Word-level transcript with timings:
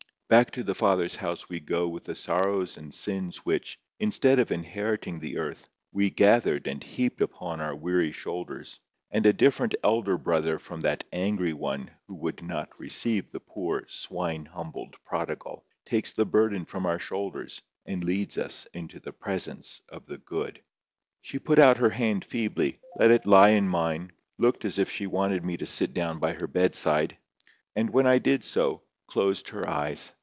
Back 0.27 0.51
to 0.51 0.63
the 0.63 0.73
Father's 0.73 1.17
house 1.17 1.49
we 1.49 1.59
go 1.59 1.89
with 1.89 2.05
the 2.05 2.15
sorrows 2.15 2.77
and 2.77 2.93
sins 2.93 3.45
which, 3.45 3.77
instead 3.99 4.39
of 4.39 4.49
inheriting 4.49 5.19
the 5.19 5.37
earth, 5.37 5.67
we 5.91 6.09
gathered 6.09 6.67
and 6.67 6.81
heaped 6.81 7.19
upon 7.19 7.59
our 7.59 7.75
weary 7.75 8.13
shoulders, 8.13 8.79
and 9.09 9.25
a 9.25 9.33
different 9.33 9.75
Elder 9.83 10.17
Brother 10.17 10.57
from 10.57 10.79
that 10.81 11.03
angry 11.11 11.51
one 11.51 11.91
who 12.07 12.15
would 12.15 12.41
not 12.43 12.69
receive 12.79 13.29
the 13.29 13.41
poor 13.41 13.83
swine 13.89 14.45
humbled 14.45 14.95
prodigal, 15.03 15.65
takes 15.85 16.13
the 16.13 16.25
burden 16.25 16.63
from 16.63 16.85
our 16.85 16.97
shoulders, 16.97 17.61
and 17.85 18.01
leads 18.05 18.37
us 18.37 18.65
into 18.73 19.01
the 19.01 19.11
presence 19.11 19.81
of 19.89 20.05
the 20.05 20.17
Good. 20.17 20.61
She 21.21 21.39
put 21.39 21.59
out 21.59 21.75
her 21.75 21.89
hand 21.89 22.23
feebly, 22.23 22.79
let 22.95 23.11
it 23.11 23.25
lie 23.25 23.49
in 23.49 23.67
mine, 23.67 24.13
looked 24.37 24.63
as 24.63 24.79
if 24.79 24.89
she 24.89 25.07
wanted 25.07 25.43
me 25.43 25.57
to 25.57 25.65
sit 25.65 25.93
down 25.93 26.19
by 26.19 26.31
her 26.35 26.47
bedside, 26.47 27.17
and 27.75 27.89
when 27.89 28.07
I 28.07 28.19
did 28.19 28.45
so, 28.45 28.83
closed 29.07 29.49
her 29.49 29.67
eyes. 29.69 30.13